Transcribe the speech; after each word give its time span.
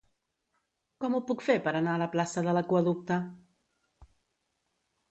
Com 1.03 1.17
ho 1.17 1.19
puc 1.27 1.45
fer 1.49 1.57
per 1.67 1.75
anar 1.81 1.93
a 1.99 2.01
la 2.05 2.09
plaça 2.17 2.45
de 2.49 2.59
l'Aqüeducte? 2.59 3.21